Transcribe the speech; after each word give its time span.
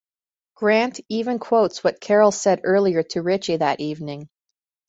Grant 0.55 0.99
even 1.09 1.37
quotes 1.37 1.83
what 1.83 2.01
Carol 2.01 2.31
said 2.31 2.61
earlier 2.63 3.03
to 3.03 3.21
Ritchie 3.21 3.57
that 3.57 3.79
evening. 3.79 4.29